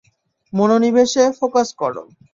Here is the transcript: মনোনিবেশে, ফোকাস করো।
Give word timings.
মনোনিবেশে, 0.53 1.23
ফোকাস 1.39 1.69
করো। 1.81 2.03